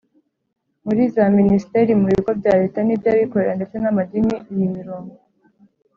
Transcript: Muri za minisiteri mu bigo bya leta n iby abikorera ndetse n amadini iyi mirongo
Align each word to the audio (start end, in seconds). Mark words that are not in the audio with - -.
Muri 0.85 1.01
za 1.13 1.25
minisiteri 1.37 1.91
mu 1.99 2.05
bigo 2.11 2.31
bya 2.39 2.53
leta 2.61 2.79
n 2.83 2.89
iby 2.95 3.07
abikorera 3.13 3.53
ndetse 3.59 3.75
n 3.79 3.85
amadini 3.91 4.35
iyi 4.53 4.67
mirongo 4.77 5.13